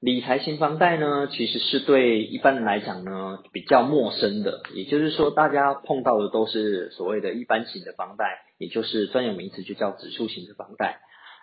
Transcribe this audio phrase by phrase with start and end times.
[0.00, 11.02] 理财型房贷呢，其实是对一般人来讲呢比较陌生的，也就是说，大家碰到的都是所谓的一般型的房贷，也就是专有名词就叫指数型的房贷。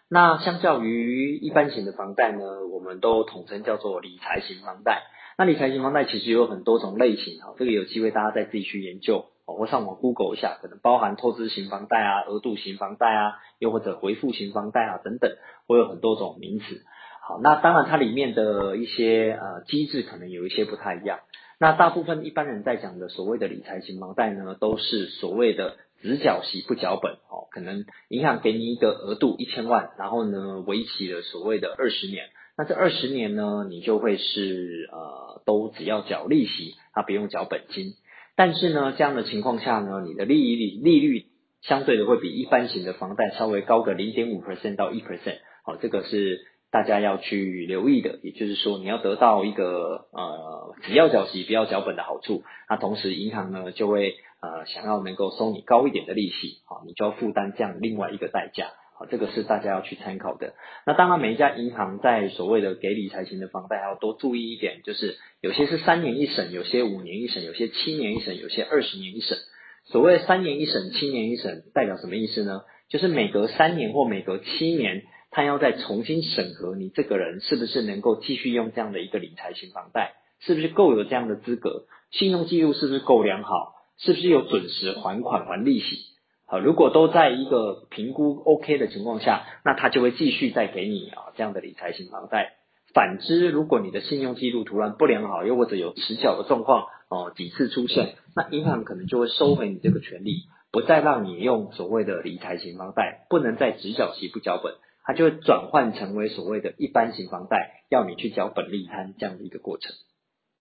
[0.09, 5.03] 那相较于一般型的房贷呢，我们都统称叫做理财型房贷。
[5.37, 15.31] 那理财型房贷其实有很多种类型啊，这个有机会大家再自己去研究哦，或上网 Google 一下，可能包含透支型房贷啊、额度型房贷啊，又或者回复型房贷啊等等，
[15.67, 16.81] 会有很多种名词。
[17.27, 21.19] 好，那当然它里面的一些呃机制可能有一些不太一样。
[21.59, 25.75] 那大部分一般人在讲的所谓的理财型房贷呢，都是所谓的。
[25.99, 32.27] 只缴息不缴本哦，可能银行给你一个额度一千万，然后呢，为期了所谓的二十年。
[32.55, 37.93] 那这二十年呢，你就会是呃，都只要缴利息，它不用缴本金。
[38.35, 41.25] 但是呢，这样的情况下呢，你的利率利率
[41.63, 45.39] 相对的会比一般型的房贷稍微高个零点五 percent 到一 percent。
[45.65, 48.19] 好，这个是大家要去留意的。
[48.23, 54.15] 也就是说，你要得到一个呃，只要缴息不要缴本的好处，那同时银行呢就会。
[54.39, 60.53] 呃，想要能够收你高一点的利息，好，你就要负担这样另外一个代价，好，这个是大家要去参考的。
[60.85, 69.39] 那当然，每一家银行在所谓的给理财型的房贷，要多注意一点，就是有些是三年一审，有些五年一审，有些七年一审，有些二十年一审。
[69.85, 72.61] 所谓三年一审、七年一审，代表什么意思呢？
[72.89, 75.01] 就是每隔三年或每隔七年，
[75.37, 83.75] 他要再重新审核你这个人是不是能够继续用这样的一个理财型房贷，是不是够有这样的资格，信用记录是不是够良好。
[83.99, 85.99] 是不是有准时还款还利息？
[86.47, 92.55] 好，如果都在一个评估 OK 的情况下，那他就会继续再给你啊这样的理财型房贷。
[92.95, 104.73] 反之，如果你的信用记录突然不良好，又或者有迟缴的状况哦几次出现，那银行可能就会收回你这个权利，不再让你用所谓的理财型房贷，不能再只缴息不缴本，
[105.07, 109.93] 它就会转换成为所谓的一般型房贷，要你去缴本利摊这样的一个过程。